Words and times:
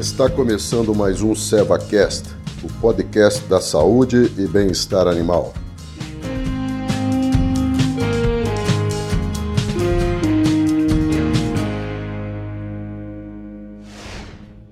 Está 0.00 0.30
começando 0.30 0.94
mais 0.94 1.20
um 1.20 1.34
SevaCast, 1.34 2.30
o 2.64 2.80
podcast 2.80 3.44
da 3.44 3.60
saúde 3.60 4.32
e 4.38 4.48
bem-estar 4.48 5.06
animal. 5.06 5.52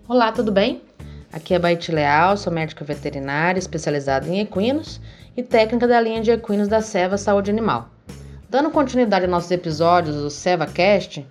Olá, 0.09 0.33
tudo 0.33 0.51
bem? 0.51 0.81
Aqui 1.31 1.53
é 1.53 1.59
Baite 1.59 1.93
Leal, 1.93 2.39
sou 2.39 2.51
médica 2.51 2.83
veterinária 2.83 3.59
especializada 3.59 4.27
em 4.27 4.41
equinos 4.41 4.99
e 5.37 5.43
técnica 5.43 5.87
da 5.87 6.01
linha 6.01 6.23
de 6.23 6.31
equinos 6.31 6.69
da 6.69 6.81
Seva 6.81 7.19
Saúde 7.19 7.51
Animal. 7.51 7.91
Dando 8.49 8.71
continuidade 8.71 9.27
aos 9.27 9.31
nossos 9.31 9.51
episódios 9.51 10.17
do 10.17 10.31
SevaCast, 10.31 11.27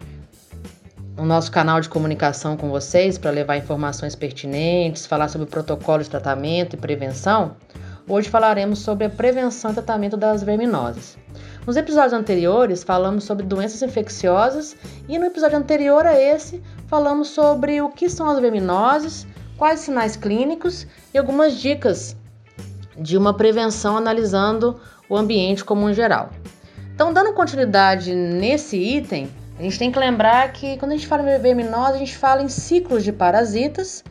o 1.17 1.25
nosso 1.25 1.51
canal 1.51 1.81
de 1.81 1.89
comunicação 1.89 2.55
com 2.55 2.69
vocês 2.69 3.17
para 3.17 3.31
levar 3.31 3.57
informações 3.57 4.15
pertinentes, 4.15 5.07
falar 5.07 5.27
sobre 5.29 5.47
protocolo 5.47 6.03
de 6.03 6.09
tratamento 6.09 6.75
e 6.75 6.77
prevenção, 6.77 7.55
hoje 8.07 8.29
falaremos 8.29 8.79
sobre 8.79 9.05
a 9.05 9.09
prevenção 9.09 9.71
e 9.71 9.73
tratamento 9.73 10.15
das 10.15 10.43
verminoses. 10.43 11.17
Nos 11.65 11.75
episódios 11.75 12.13
anteriores 12.13 12.83
falamos 12.83 13.23
sobre 13.23 13.47
doenças 13.47 13.81
infecciosas 13.81 14.75
e 15.09 15.17
no 15.17 15.25
episódio 15.25 15.57
anterior 15.57 16.05
a 16.05 16.21
esse 16.21 16.61
falamos 16.85 17.29
sobre 17.29 17.81
o 17.81 17.89
que 17.89 18.09
são 18.09 18.29
as 18.29 18.39
verminoses, 18.39 19.25
quais 19.57 19.79
sinais 19.79 20.15
clínicos 20.15 20.85
e 21.11 21.17
algumas 21.17 21.55
dicas 21.55 22.15
de 22.95 23.17
uma 23.17 23.33
prevenção 23.33 23.97
analisando 23.97 24.79
o 25.09 25.17
ambiente 25.17 25.65
como 25.65 25.85
um 25.87 25.93
geral. 25.93 26.29
Então, 26.93 27.11
dando 27.11 27.33
continuidade 27.33 28.13
nesse 28.13 28.77
item, 28.77 29.29
a 29.57 29.61
gente 29.61 29.79
tem 29.79 29.91
que 29.91 29.97
lembrar 29.97 30.51
que 30.53 30.77
quando 30.77 30.91
a 30.91 30.95
gente 30.95 31.07
fala 31.07 31.23
em 31.23 31.39
verminose, 31.39 31.95
a 31.95 31.97
gente 31.97 32.15
fala 32.15 32.43
em 32.43 32.49
ciclos 32.49 33.03
de 33.03 33.11
parasitas 33.11 34.03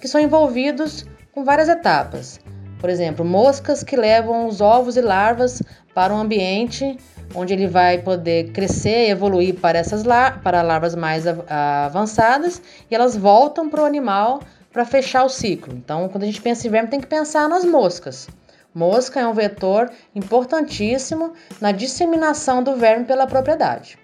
que 0.00 0.06
são 0.06 0.20
envolvidos 0.20 1.04
com 1.32 1.44
várias 1.44 1.68
etapas. 1.68 2.38
Por 2.78 2.88
exemplo, 2.88 3.24
moscas 3.24 3.82
que 3.82 3.96
levam 3.96 4.46
os 4.46 4.60
ovos 4.60 4.96
e 4.96 5.00
larvas 5.00 5.60
para 5.92 6.14
um 6.14 6.18
ambiente 6.18 6.96
onde 7.34 7.52
ele 7.52 7.66
vai 7.66 7.98
poder 7.98 8.52
crescer 8.52 9.08
e 9.08 9.10
evoluir 9.10 9.54
para 9.54 9.78
essas 9.78 10.04
lar 10.04 10.40
para 10.42 10.62
larvas 10.62 10.94
mais 10.94 11.24
avançadas 11.26 12.62
e 12.88 12.94
elas 12.94 13.16
voltam 13.16 13.68
para 13.68 13.82
o 13.82 13.84
animal 13.84 14.40
para 14.72 14.84
fechar 14.84 15.24
o 15.24 15.28
ciclo. 15.28 15.74
Então, 15.74 16.08
quando 16.08 16.22
a 16.22 16.26
gente 16.26 16.40
pensa 16.40 16.66
em 16.66 16.70
verme, 16.70 16.88
tem 16.88 17.00
que 17.00 17.06
pensar 17.06 17.48
nas 17.48 17.64
moscas. 17.64 18.28
Mosca 18.74 19.20
é 19.20 19.26
um 19.26 19.32
vetor 19.32 19.90
importantíssimo 20.14 21.32
na 21.60 21.72
disseminação 21.72 22.62
do 22.62 22.76
verme 22.76 23.04
pela 23.04 23.26
propriedade. 23.26 24.03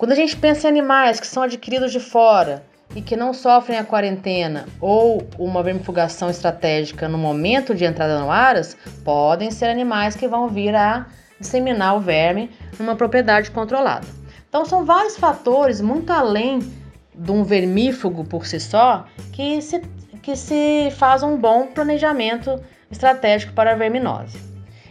Quando 0.00 0.12
a 0.12 0.14
gente 0.14 0.34
pensa 0.34 0.66
em 0.66 0.70
animais 0.70 1.20
que 1.20 1.26
são 1.26 1.42
adquiridos 1.42 1.92
de 1.92 2.00
fora 2.00 2.64
e 2.96 3.02
que 3.02 3.14
não 3.14 3.34
sofrem 3.34 3.78
a 3.78 3.84
quarentena 3.84 4.64
ou 4.80 5.28
uma 5.38 5.62
vermifugação 5.62 6.30
estratégica 6.30 7.06
no 7.06 7.18
momento 7.18 7.74
de 7.74 7.84
entrada 7.84 8.18
no 8.18 8.30
aras, 8.30 8.74
podem 9.04 9.50
ser 9.50 9.66
animais 9.66 10.16
que 10.16 10.26
vão 10.26 10.48
vir 10.48 10.74
a 10.74 11.04
disseminar 11.38 11.98
o 11.98 12.00
verme 12.00 12.50
numa 12.78 12.96
propriedade 12.96 13.50
controlada. 13.50 14.06
Então 14.48 14.64
são 14.64 14.86
vários 14.86 15.18
fatores 15.18 15.82
muito 15.82 16.10
além 16.10 16.60
de 17.14 17.30
um 17.30 17.44
vermífugo 17.44 18.24
por 18.24 18.46
si 18.46 18.58
só 18.58 19.04
que 19.34 19.60
se, 19.60 19.80
que 20.22 20.34
se 20.34 20.90
faz 20.92 21.22
um 21.22 21.36
bom 21.36 21.66
planejamento 21.66 22.58
estratégico 22.90 23.52
para 23.52 23.72
a 23.72 23.76
verminose. 23.76 24.49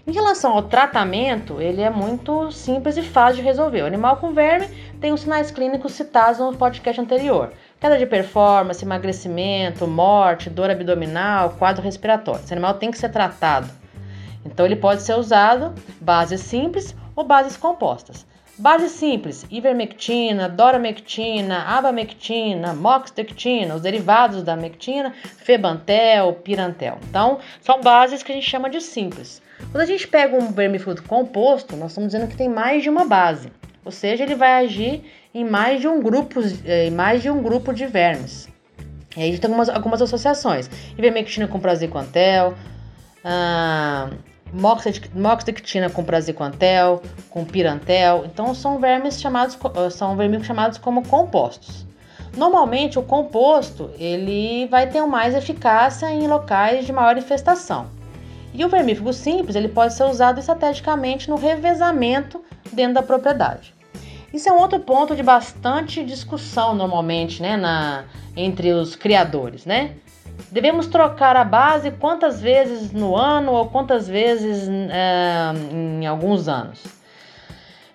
Em 0.10 0.12
relação 0.12 0.54
ao 0.54 0.64
tratamento, 0.64 1.62
ele 1.62 1.84
é 1.84 1.90
muito 1.92 2.52
simples 2.52 2.98
e 2.98 3.04
fácil 3.04 3.36
de 3.36 3.42
resolver. 3.44 3.84
O 3.84 3.86
animal 3.86 4.18
com 4.18 4.34
verme 4.34 4.66
tem 5.00 5.14
os 5.14 5.22
sinais 5.22 5.52
clínicos 5.52 5.92
citados 5.92 6.40
no 6.40 6.58
podcast 6.58 7.00
anterior: 7.00 7.54
queda 7.80 7.96
de 7.96 8.08
performance, 8.08 8.84
emagrecimento, 8.84 9.88
morte, 9.88 10.50
dor 10.50 10.72
abdominal, 10.72 11.52
quadro 11.60 11.84
respiratório. 11.84 12.42
Esse 12.44 12.52
animal 12.52 12.74
tem 12.74 12.90
que 12.90 12.98
ser 12.98 13.10
tratado. 13.10 13.70
Então, 14.44 14.66
ele 14.66 14.76
pode 14.76 15.04
ser 15.04 15.14
usado 15.14 15.76
bases 16.02 16.42
simples 16.42 16.96
ou 17.16 17.24
bases 17.24 17.56
compostas. 17.56 18.26
Base 18.60 18.90
simples, 18.90 19.46
ivermectina, 19.50 20.50
doramectina, 20.50 21.64
abamectina, 21.64 22.74
moxidectina, 22.74 23.74
os 23.74 23.82
derivados 23.82 24.44
da 24.44 24.58
mectina, 24.58 25.14
febantel, 25.38 26.34
pirantel. 26.34 26.98
Então, 27.10 27.40
são 27.62 27.80
bases 27.80 28.22
que 28.22 28.34
a 28.34 28.36
gente 28.36 28.50
chama 28.50 28.70
de 28.70 28.82
simples. 28.82 29.42
Quando 29.72 29.82
a 29.82 29.86
gente 29.86 30.06
pega 30.06 30.36
um 30.36 30.52
vermífugo 30.52 31.02
composto, 31.04 31.78
nós 31.78 31.92
estamos 31.92 32.12
dizendo 32.12 32.30
que 32.30 32.36
tem 32.36 32.50
mais 32.50 32.84
de 32.84 32.90
uma 32.90 33.06
base, 33.06 33.50
ou 33.86 33.94
seja, 33.94 34.24
ele 34.24 34.36
vai 34.36 34.66
agir 34.66 35.06
em 35.34 35.46
mais 35.46 35.80
de 35.80 35.88
um 35.88 36.02
grupo, 36.02 36.42
eh, 36.66 36.88
em 36.88 36.92
mais 36.92 37.22
de 37.22 37.30
um 37.30 37.42
grupo 37.42 37.74
de 37.74 37.86
vermes. 37.86 38.50
E 39.16 39.22
aí 39.22 39.30
a 39.30 39.32
gente 39.32 39.40
tem 39.40 39.50
algumas, 39.50 39.70
algumas 39.70 40.02
associações: 40.02 40.70
ivermectina 40.98 41.48
com 41.48 41.62
praziquantel, 41.62 42.56
ah, 43.24 44.10
moxidectina 44.52 45.90
com 45.90 46.04
praziquantel, 46.04 47.02
com 47.30 47.46
pirantel. 47.46 48.26
Então 48.26 48.54
são 48.54 48.80
vermes 48.80 49.20
chamados, 49.20 49.58
são 49.92 50.16
vermífugos 50.16 50.48
chamados 50.48 50.78
como 50.78 51.08
compostos. 51.08 51.86
Normalmente 52.36 53.00
o 53.00 53.04
composto 53.04 53.90
ele 53.98 54.68
vai 54.68 54.88
ter 54.88 55.02
mais 55.06 55.34
eficácia 55.34 56.12
em 56.12 56.28
locais 56.28 56.86
de 56.86 56.94
maior 56.94 57.18
infestação. 57.18 57.88
E 58.54 58.64
o 58.66 58.70
vermífugo 58.70 59.14
simples 59.14 59.56
ele 59.56 59.68
pode 59.68 59.94
ser 59.94 60.04
usado 60.06 60.40
estrategicamente 60.40 61.30
no 61.30 61.36
revezamento 61.36 62.44
dentro 62.72 62.96
da 62.96 63.04
propriedade. 63.04 63.74
Isso 64.34 64.48
é 64.48 64.52
um 64.52 64.60
outro 64.60 64.80
ponto 64.80 65.16
de 65.16 65.24
bastante 65.24 66.04
discussão 66.04 66.76
normalmente, 66.76 67.42
né, 67.42 67.58
na, 67.58 68.06
entre 68.36 68.72
os 68.72 68.96
criadores, 68.96 69.66
né? 69.66 69.96
Devemos 70.52 70.88
trocar 70.88 71.36
a 71.36 71.44
base 71.44 71.92
quantas 71.92 72.42
vezes 72.42 72.92
no 72.92 73.16
ano 73.16 73.52
ou 73.52 73.68
quantas 73.68 74.08
vezes 74.08 74.68
é, 74.70 75.52
em 75.72 76.08
alguns 76.08 76.48
anos? 76.48 76.84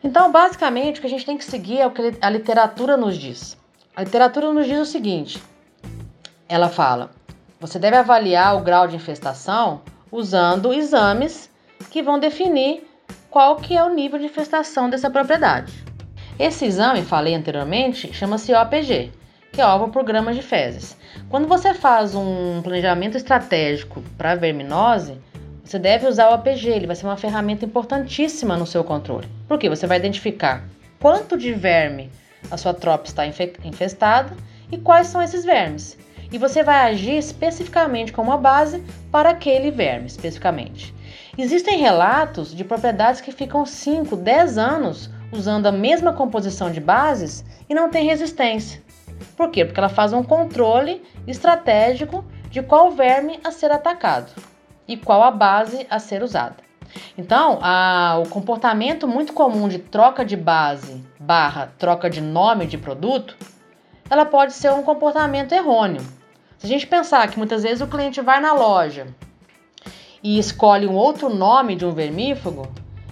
Então, 0.03 0.31
basicamente, 0.31 0.99
o 0.99 1.01
que 1.01 1.07
a 1.07 1.11
gente 1.11 1.25
tem 1.25 1.39
que 1.39 1.45
seguir 1.45 1.81
é 1.81 1.87
o 1.87 1.91
que 1.91 2.17
a 2.21 2.31
literatura 2.31 2.97
nos 2.97 3.17
diz. 3.17 3.57
A 3.97 4.03
literatura 4.03 4.53
nos 4.53 4.67
diz 4.67 4.79
o 4.79 4.85
seguinte: 4.85 5.43
ela 6.49 6.69
fala, 6.69 7.11
você 7.59 7.79
deve 7.79 7.97
avaliar 7.97 8.57
o 8.57 8.61
grau 8.61 8.87
de 8.87 8.97
infestação 8.97 9.81
usando 10.13 10.73
exames 10.73 11.51
que 11.91 12.03
vão 12.03 12.19
definir 12.19 12.87
qual 13.31 13.57
que 13.57 13.77
é 13.77 13.83
o 13.83 13.95
nível 13.95 14.19
de 14.19 14.27
infestação 14.27 14.91
dessa 14.91 15.11
propriedade. 15.11 15.73
Esse 16.39 16.67
exame, 16.67 17.03
falei 17.03 17.35
anteriormente, 17.35 18.13
chama-se 18.13 18.53
OPG, 18.53 19.13
que 19.55 19.61
é 19.61 19.67
ovo 19.67 19.89
por 19.89 20.03
grama 20.03 20.35
de 20.35 20.43
fezes. 20.43 20.97
Quando 21.29 21.47
você 21.47 21.73
faz 21.73 22.15
um 22.15 22.61
planejamento 22.63 23.17
estratégico 23.17 24.03
para 24.19 24.35
verminose, 24.35 25.17
você 25.65 25.79
deve 25.79 26.07
usar 26.07 26.29
o 26.31 26.35
OPG, 26.35 26.69
ele 26.69 26.87
vai 26.87 26.97
ser 26.97 27.07
uma 27.07 27.17
ferramenta 27.17 27.65
importantíssima 27.65 28.57
no 28.57 28.67
seu 28.67 28.83
controle. 28.83 29.29
Porque 29.47 29.69
você 29.69 29.87
vai 29.87 29.99
identificar 29.99 30.65
quanto 31.01 31.39
de 31.39 31.53
verme 31.53 32.11
a 32.51 32.57
sua 32.57 32.75
tropa 32.75 33.07
está 33.07 33.25
infestada 33.27 34.37
e 34.71 34.77
quais 34.77 35.07
são 35.07 35.23
esses 35.23 35.45
vermes 35.45 35.97
e 36.35 36.39
você 36.39 36.65
vai 36.65 36.91
agir 36.91 37.17
especificamente 37.17 38.13
como 38.13 38.33
a 38.33 38.37
base 38.37 38.83
para 39.13 39.31
aquele 39.31 39.71
verme, 39.71 40.09
especificamente. 40.09 40.93
Existem 41.39 41.79
relatos 41.79 42.53
de 42.53 42.65
propriedades 42.65 43.21
que 43.21 43.31
ficam 43.31 43.65
5, 43.65 44.17
10 44.17 44.59
anos 44.59 45.09
usando 45.31 45.67
a 45.67 45.73
mesma 45.73 46.13
composição 46.13 46.73
de 46.73 46.81
bases 46.81 47.45
e 47.69 47.75
não 47.75 47.89
tem 47.89 48.05
resistência. 48.05 48.83
Por 49.37 49.51
quê? 49.51 49.65
Porque 49.65 49.81
ela 49.81 49.89
faz 49.89 50.13
um 50.13 50.23
controle 50.23 51.03
estratégico 51.27 52.25
de 52.51 52.63
qual 52.63 52.91
verme 52.91 53.41
a 53.43 53.51
ser 53.51 53.71
atacado 53.73 54.31
e 54.87 54.97
qual 54.97 55.23
a 55.23 55.31
base 55.31 55.87
a 55.91 55.99
ser 55.99 56.23
usada. 56.23 56.57
Então, 57.19 57.59
a, 57.63 58.21
o 58.25 58.29
comportamento 58.29 59.09
muito 59.09 59.33
comum 59.33 59.69
de 59.69 59.79
troca 59.79 60.25
de 60.25 60.37
base 60.37 61.05
barra 61.19 61.73
troca 61.79 62.09
de 62.09 62.21
nome 62.21 62.67
de 62.67 62.79
produto, 62.79 63.37
ela 64.09 64.25
pode 64.25 64.53
ser 64.53 64.71
um 64.73 64.83
comportamento 64.83 65.53
errôneo, 65.53 66.03
se 66.65 66.67
a 66.67 66.71
gente 66.71 66.87
pensar 66.87 67.29
que 67.29 67.37
muitas 67.37 67.63
vezes 67.63 67.83
o 67.83 67.87
cliente 67.87 68.23
vai 68.23 68.41
na 68.41 68.55
loja 68.55 69.07
e 70.23 70.39
escolhe 70.39 70.87
um 70.87 70.95
outro 70.95 71.29
nome 71.29 71.77
de 71.77 71.85
um 71.85 71.93
vermífugo, 71.93 72.67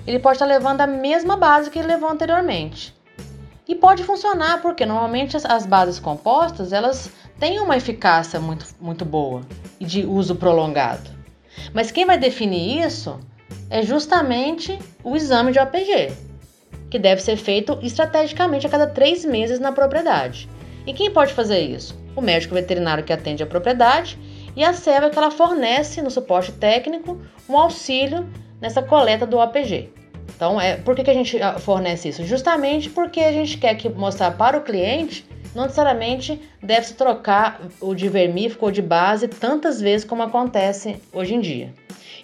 ele 0.06 0.18
pode 0.18 0.36
estar 0.36 0.46
levando 0.46 0.80
a 0.80 0.86
mesma 0.86 1.36
base 1.36 1.68
que 1.68 1.78
ele 1.78 1.88
levou 1.88 2.08
anteriormente. 2.08 2.94
E 3.66 3.74
pode 3.74 4.02
funcionar, 4.02 4.60
porque 4.60 4.84
normalmente 4.84 5.36
as 5.36 5.66
bases 5.66 5.98
compostas 5.98 6.72
elas 6.72 7.10
têm 7.38 7.60
uma 7.60 7.76
eficácia 7.76 8.40
muito, 8.40 8.66
muito 8.80 9.04
boa 9.04 9.42
e 9.78 9.84
de 9.84 10.04
uso 10.04 10.34
prolongado. 10.34 11.10
Mas 11.72 11.90
quem 11.90 12.04
vai 12.04 12.18
definir 12.18 12.84
isso 12.84 13.20
é 13.70 13.82
justamente 13.82 14.78
o 15.04 15.16
exame 15.16 15.52
de 15.52 15.58
OPG, 15.58 16.12
que 16.90 16.98
deve 16.98 17.22
ser 17.22 17.36
feito 17.36 17.78
estrategicamente 17.82 18.66
a 18.66 18.70
cada 18.70 18.86
três 18.86 19.24
meses 19.24 19.58
na 19.58 19.72
propriedade. 19.72 20.48
E 20.86 20.92
quem 20.92 21.10
pode 21.10 21.32
fazer 21.32 21.60
isso? 21.60 22.02
o 22.14 22.20
médico 22.20 22.54
veterinário 22.54 23.04
que 23.04 23.12
atende 23.12 23.42
a 23.42 23.46
propriedade 23.46 24.18
e 24.54 24.64
a 24.64 24.72
SEVA 24.72 25.10
que 25.10 25.18
ela 25.18 25.30
fornece 25.30 26.02
no 26.02 26.10
suporte 26.10 26.52
técnico 26.52 27.20
um 27.48 27.56
auxílio 27.56 28.28
nessa 28.60 28.82
coleta 28.82 29.26
do 29.26 29.40
APG. 29.40 29.90
Então, 30.42 30.60
é, 30.60 30.76
por 30.76 30.96
que, 30.96 31.04
que 31.04 31.10
a 31.10 31.14
gente 31.14 31.40
ah, 31.40 31.56
fornece 31.60 32.08
isso? 32.08 32.24
Justamente 32.24 32.90
porque 32.90 33.20
a 33.20 33.30
gente 33.30 33.56
quer 33.58 33.76
que 33.76 33.88
mostrar 33.88 34.32
para 34.32 34.58
o 34.58 34.60
cliente 34.60 35.24
não 35.54 35.62
necessariamente 35.62 36.42
deve-se 36.60 36.94
trocar 36.94 37.60
o 37.80 37.94
de 37.94 38.08
vermífugo 38.08 38.66
ou 38.66 38.72
de 38.72 38.82
base 38.82 39.28
tantas 39.28 39.80
vezes 39.80 40.04
como 40.04 40.20
acontece 40.20 41.00
hoje 41.12 41.34
em 41.34 41.40
dia. 41.40 41.72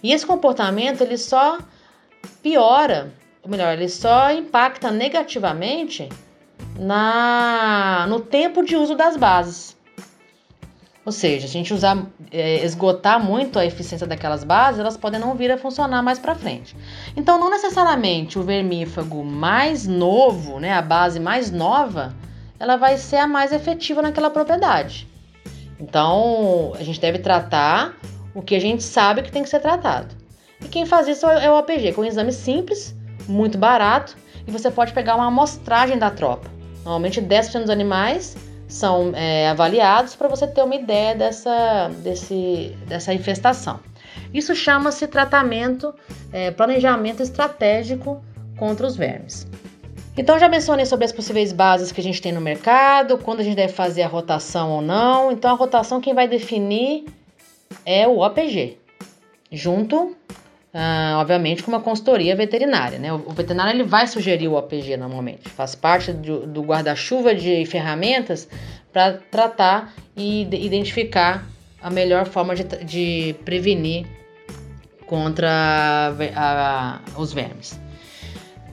E 0.02 0.12
esse 0.12 0.26
comportamento 0.26 1.00
ele 1.02 1.16
só 1.16 1.58
piora, 2.42 3.12
ou 3.40 3.48
melhor, 3.48 3.72
ele 3.72 3.88
só 3.88 4.32
impacta 4.32 4.90
negativamente 4.90 6.08
na 6.76 8.04
no 8.08 8.18
tempo 8.18 8.64
de 8.64 8.74
uso 8.74 8.96
das 8.96 9.16
bases. 9.16 9.77
Ou 11.08 11.12
seja, 11.12 11.48
se 11.48 11.56
a 11.56 11.60
gente 11.60 11.72
usar, 11.72 12.06
é, 12.30 12.62
esgotar 12.62 13.18
muito 13.18 13.58
a 13.58 13.64
eficiência 13.64 14.06
daquelas 14.06 14.44
bases, 14.44 14.78
elas 14.78 14.94
podem 14.94 15.18
não 15.18 15.34
vir 15.34 15.50
a 15.50 15.56
funcionar 15.56 16.02
mais 16.02 16.18
para 16.18 16.34
frente. 16.34 16.76
Então, 17.16 17.40
não 17.40 17.48
necessariamente 17.48 18.38
o 18.38 18.42
vermífago 18.42 19.24
mais 19.24 19.86
novo, 19.86 20.60
né, 20.60 20.74
a 20.74 20.82
base 20.82 21.18
mais 21.18 21.50
nova, 21.50 22.14
ela 22.60 22.76
vai 22.76 22.98
ser 22.98 23.16
a 23.16 23.26
mais 23.26 23.52
efetiva 23.52 24.02
naquela 24.02 24.28
propriedade. 24.28 25.08
Então, 25.80 26.74
a 26.78 26.84
gente 26.84 27.00
deve 27.00 27.20
tratar 27.20 27.96
o 28.34 28.42
que 28.42 28.54
a 28.54 28.60
gente 28.60 28.82
sabe 28.82 29.22
que 29.22 29.32
tem 29.32 29.42
que 29.42 29.48
ser 29.48 29.60
tratado. 29.60 30.14
E 30.62 30.68
quem 30.68 30.84
faz 30.84 31.08
isso 31.08 31.24
é 31.26 31.50
o 31.50 31.56
APG, 31.56 31.94
com 31.94 32.02
é 32.02 32.04
um 32.04 32.08
exame 32.08 32.34
simples, 32.34 32.94
muito 33.26 33.56
barato, 33.56 34.14
e 34.46 34.50
você 34.50 34.70
pode 34.70 34.92
pegar 34.92 35.14
uma 35.16 35.28
amostragem 35.28 35.96
da 35.96 36.10
tropa. 36.10 36.50
Normalmente 36.84 37.22
10% 37.22 37.60
dos 37.60 37.70
animais 37.70 38.36
são 38.68 39.12
é, 39.14 39.48
avaliados 39.48 40.14
para 40.14 40.28
você 40.28 40.46
ter 40.46 40.62
uma 40.62 40.76
ideia 40.76 41.14
dessa, 41.14 41.88
desse, 42.02 42.76
dessa 42.86 43.14
infestação. 43.14 43.80
Isso 44.32 44.54
chama-se 44.54 45.06
tratamento, 45.06 45.94
é, 46.32 46.50
planejamento 46.50 47.22
estratégico 47.22 48.22
contra 48.58 48.86
os 48.86 48.94
vermes. 48.94 49.46
Então 50.16 50.38
já 50.38 50.48
mencionei 50.48 50.84
sobre 50.84 51.04
as 51.04 51.12
possíveis 51.12 51.52
bases 51.52 51.92
que 51.92 52.00
a 52.00 52.04
gente 52.04 52.20
tem 52.20 52.32
no 52.32 52.40
mercado, 52.40 53.18
quando 53.18 53.40
a 53.40 53.42
gente 53.42 53.56
deve 53.56 53.72
fazer 53.72 54.02
a 54.02 54.08
rotação 54.08 54.72
ou 54.72 54.82
não. 54.82 55.32
Então 55.32 55.52
a 55.52 55.54
rotação 55.54 56.00
quem 56.00 56.12
vai 56.12 56.28
definir 56.28 57.06
é 57.86 58.06
o 58.06 58.18
OPG, 58.18 58.78
junto, 59.50 60.16
ah, 60.72 61.16
obviamente, 61.20 61.62
com 61.62 61.70
uma 61.70 61.80
consultoria 61.80 62.36
veterinária. 62.36 62.98
Né? 62.98 63.12
O, 63.12 63.32
veterinário 63.32 63.72
ele 63.72 63.84
vai 63.84 64.06
sugerir 64.06 64.48
o 64.48 64.54
OPG 64.54 64.96
normalmente, 64.96 65.48
faz 65.48 65.74
parte 65.74 66.12
do, 66.12 66.46
do 66.46 66.62
guarda-chuva 66.62 67.34
de 67.34 67.64
ferramentas 67.66 68.48
para 68.92 69.14
tratar 69.30 69.94
e 70.16 70.42
identificar 70.42 71.46
a 71.80 71.90
melhor 71.90 72.26
forma 72.26 72.54
de, 72.54 72.64
de 72.84 73.34
prevenir 73.44 74.06
contra 75.06 76.12
a, 76.36 76.98
a, 77.16 77.20
os 77.20 77.32
vermes. 77.32 77.80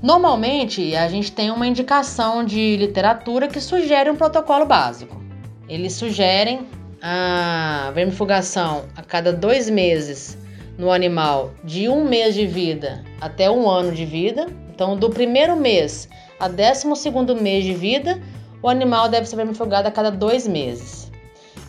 Normalmente, 0.01 0.95
a 0.95 1.07
gente 1.07 1.31
tem 1.31 1.49
uma 1.49 1.65
indicação 1.65 2.43
de 2.43 2.75
literatura 2.75 3.47
que 3.47 3.61
sugere 3.61 4.09
um 4.09 4.15
protocolo 4.15 4.65
básico. 4.65 5.23
Eles 5.67 5.93
sugerem 5.93 6.67
a 7.01 7.91
vermifugação 7.93 8.85
a 8.95 9.01
cada 9.01 9.31
dois 9.31 9.69
meses 9.69 10.37
no 10.77 10.91
animal 10.91 11.51
de 11.63 11.87
um 11.87 12.03
mês 12.03 12.35
de 12.35 12.45
vida 12.45 13.03
até 13.19 13.49
um 13.49 13.69
ano 13.69 13.91
de 13.91 14.05
vida. 14.05 14.47
Então, 14.73 14.97
do 14.97 15.09
primeiro 15.09 15.55
mês 15.55 16.09
a 16.39 16.47
décimo 16.47 16.95
segundo 16.95 17.35
mês 17.35 17.63
de 17.63 17.73
vida, 17.73 18.21
o 18.61 18.67
animal 18.67 19.07
deve 19.07 19.25
ser 19.25 19.37
vermifugado 19.37 19.87
a 19.87 19.91
cada 19.91 20.11
dois 20.11 20.47
meses. 20.47 21.11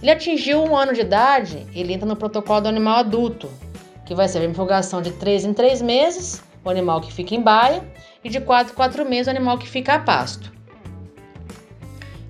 Ele 0.02 0.10
atingiu 0.10 0.62
um 0.62 0.76
ano 0.76 0.92
de 0.92 1.00
idade, 1.00 1.66
ele 1.74 1.92
entra 1.92 2.06
no 2.06 2.16
protocolo 2.16 2.62
do 2.62 2.68
animal 2.68 2.96
adulto, 2.96 3.48
que 4.04 4.14
vai 4.14 4.28
ser 4.28 4.40
vermifugação 4.40 5.00
de 5.00 5.12
três 5.12 5.44
em 5.44 5.52
três 5.52 5.80
meses, 5.80 6.42
o 6.64 6.70
animal 6.70 7.00
que 7.00 7.12
fica 7.12 7.34
em 7.34 7.40
baia, 7.40 7.82
e 8.22 8.28
de 8.28 8.40
quatro 8.40 8.72
em 8.72 8.76
quatro 8.76 9.04
meses, 9.04 9.28
o 9.28 9.30
animal 9.30 9.56
que 9.56 9.68
fica 9.68 9.94
a 9.94 9.98
pasto. 9.98 10.52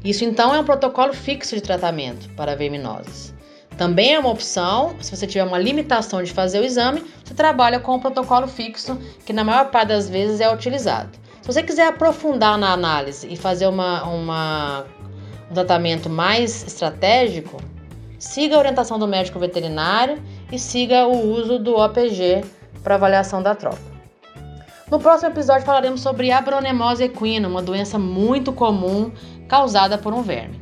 Isso 0.04 0.24
então 0.24 0.54
é 0.54 0.60
um 0.60 0.64
protocolo 0.64 1.12
fixo 1.12 1.54
de 1.54 1.60
tratamento 1.60 2.28
para 2.36 2.54
verminoses. 2.54 3.35
Também 3.76 4.14
é 4.14 4.18
uma 4.18 4.30
opção, 4.30 4.96
se 5.00 5.14
você 5.14 5.26
tiver 5.26 5.44
uma 5.44 5.58
limitação 5.58 6.22
de 6.22 6.32
fazer 6.32 6.60
o 6.60 6.64
exame, 6.64 7.04
você 7.22 7.34
trabalha 7.34 7.78
com 7.78 7.94
o 7.94 8.00
protocolo 8.00 8.48
fixo, 8.48 8.98
que 9.24 9.32
na 9.32 9.44
maior 9.44 9.70
parte 9.70 9.88
das 9.88 10.08
vezes 10.08 10.40
é 10.40 10.52
utilizado. 10.52 11.10
Se 11.42 11.46
você 11.46 11.62
quiser 11.62 11.86
aprofundar 11.86 12.56
na 12.56 12.72
análise 12.72 13.28
e 13.30 13.36
fazer 13.36 13.66
uma, 13.66 14.02
uma, 14.04 14.86
um 15.50 15.54
tratamento 15.54 16.08
mais 16.08 16.64
estratégico, 16.66 17.62
siga 18.18 18.56
a 18.56 18.58
orientação 18.58 18.98
do 18.98 19.06
médico 19.06 19.38
veterinário 19.38 20.22
e 20.50 20.58
siga 20.58 21.06
o 21.06 21.30
uso 21.30 21.58
do 21.58 21.76
OPG 21.76 22.44
para 22.82 22.94
avaliação 22.94 23.42
da 23.42 23.54
tropa. 23.54 23.78
No 24.90 24.98
próximo 24.98 25.30
episódio 25.30 25.66
falaremos 25.66 26.00
sobre 26.00 26.32
abronemose 26.32 27.04
equina, 27.04 27.46
uma 27.46 27.60
doença 27.60 27.98
muito 27.98 28.52
comum 28.52 29.10
causada 29.48 29.98
por 29.98 30.14
um 30.14 30.22
verme. 30.22 30.60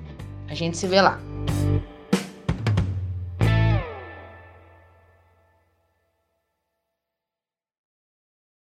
A 0.49 0.55
gente 0.55 0.77
se 0.77 0.87
vê 0.87 1.01
lá. 1.01 1.21